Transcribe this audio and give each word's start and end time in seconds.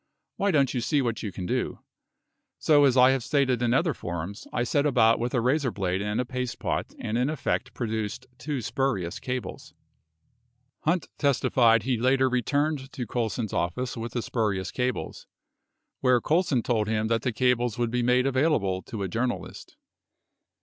Why 0.37 0.49
don't 0.49 0.73
you 0.73 0.81
see 0.81 0.99
what 1.03 1.21
you 1.21 1.31
can 1.31 1.45
do." 1.45 1.77
So 2.57 2.85
as 2.85 2.97
I 2.97 3.11
have 3.11 3.23
stated 3.23 3.61
in 3.61 3.71
other 3.71 3.93
forums, 3.93 4.47
I 4.51 4.63
set 4.63 4.83
about 4.83 5.19
with 5.19 5.35
a 5.35 5.41
razor 5.41 5.69
blade 5.69 6.01
and 6.01 6.19
a 6.19 6.25
paste 6.25 6.57
pot 6.57 6.95
and 6.99 7.19
in 7.19 7.29
effect 7.29 7.75
produced 7.75 8.25
two 8.39 8.61
spurious 8.61 9.19
cables. 9.19 9.75
46 10.85 10.85
Hunt 10.85 11.07
testified 11.19 11.83
he 11.83 11.99
later 11.99 12.27
returned 12.29 12.91
to 12.93 13.05
Colson's 13.05 13.53
office 13.53 13.95
with 13.95 14.13
the 14.13 14.23
spurious 14.23 14.71
cables, 14.71 15.27
where 15.99 16.19
Colson 16.19 16.63
told 16.63 16.87
him 16.87 17.05
that 17.05 17.21
the 17.21 17.31
cables 17.31 17.77
would 17.77 17.91
be 17.91 18.01
made 18.01 18.25
available 18.25 18.81
to 18.81 19.03
a 19.03 19.07
journalist. 19.07 19.75